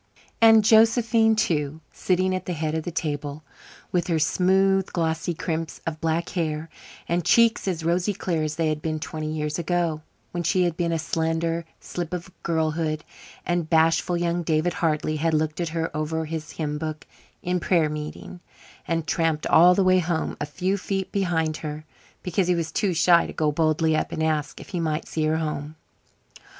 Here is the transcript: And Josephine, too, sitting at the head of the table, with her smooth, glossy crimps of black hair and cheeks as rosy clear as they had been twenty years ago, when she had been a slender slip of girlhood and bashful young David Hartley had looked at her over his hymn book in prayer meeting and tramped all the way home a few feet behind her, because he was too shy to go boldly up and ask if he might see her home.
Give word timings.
And 0.41 0.63
Josephine, 0.65 1.35
too, 1.35 1.79
sitting 1.93 2.33
at 2.33 2.47
the 2.47 2.53
head 2.55 2.73
of 2.73 2.81
the 2.85 2.89
table, 2.91 3.43
with 3.91 4.07
her 4.07 4.17
smooth, 4.17 4.91
glossy 4.91 5.35
crimps 5.35 5.79
of 5.85 6.01
black 6.01 6.29
hair 6.29 6.69
and 7.07 7.23
cheeks 7.23 7.67
as 7.67 7.85
rosy 7.85 8.13
clear 8.15 8.41
as 8.41 8.55
they 8.55 8.69
had 8.69 8.81
been 8.81 8.99
twenty 8.99 9.31
years 9.31 9.59
ago, 9.59 10.01
when 10.31 10.41
she 10.41 10.63
had 10.63 10.75
been 10.75 10.91
a 10.91 10.97
slender 10.97 11.65
slip 11.79 12.15
of 12.15 12.31
girlhood 12.41 13.03
and 13.45 13.69
bashful 13.69 14.17
young 14.17 14.41
David 14.41 14.73
Hartley 14.81 15.17
had 15.17 15.35
looked 15.35 15.61
at 15.61 15.69
her 15.69 15.95
over 15.95 16.25
his 16.25 16.53
hymn 16.53 16.79
book 16.79 17.05
in 17.43 17.59
prayer 17.59 17.87
meeting 17.87 18.39
and 18.87 19.05
tramped 19.05 19.45
all 19.45 19.75
the 19.75 19.83
way 19.83 19.99
home 19.99 20.35
a 20.41 20.47
few 20.47 20.77
feet 20.79 21.11
behind 21.11 21.57
her, 21.57 21.85
because 22.23 22.47
he 22.47 22.55
was 22.55 22.71
too 22.71 22.95
shy 22.95 23.27
to 23.27 23.33
go 23.33 23.51
boldly 23.51 23.95
up 23.95 24.11
and 24.11 24.23
ask 24.23 24.59
if 24.59 24.69
he 24.69 24.79
might 24.79 25.07
see 25.07 25.25
her 25.25 25.37
home. 25.37 25.75